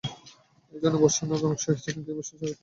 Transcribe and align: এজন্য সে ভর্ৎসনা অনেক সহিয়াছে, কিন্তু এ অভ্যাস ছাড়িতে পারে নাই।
এজন্য 0.73 0.95
সে 0.95 1.23
ভর্ৎসনা 1.23 1.47
অনেক 1.47 1.59
সহিয়াছে, 1.63 1.89
কিন্তু 1.93 2.09
এ 2.09 2.13
অভ্যাস 2.13 2.27
ছাড়িতে 2.29 2.39
পারে 2.39 2.51
নাই। 2.51 2.59